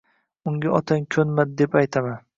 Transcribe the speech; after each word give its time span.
Unga 0.51 0.71
otang 0.79 1.05
ko`nmadi, 1.17 1.55
deb 1.63 1.79
aytaman 1.83 2.25